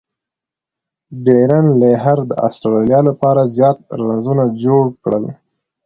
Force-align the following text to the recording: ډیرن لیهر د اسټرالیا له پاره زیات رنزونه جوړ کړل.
ډیرن 1.25 1.65
لیهر 1.81 2.17
د 2.29 2.31
اسټرالیا 2.47 2.99
له 3.07 3.13
پاره 3.21 3.43
زیات 3.55 3.77
رنزونه 4.01 4.43
جوړ 4.63 4.83
کړل. 5.03 5.25